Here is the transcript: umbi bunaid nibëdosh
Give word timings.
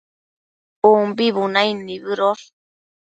umbi 0.91 1.25
bunaid 1.35 1.77
nibëdosh 1.85 2.45